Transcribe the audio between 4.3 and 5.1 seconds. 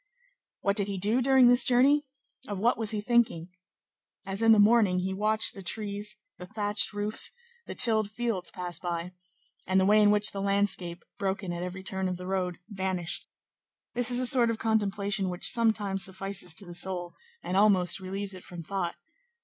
in the morning,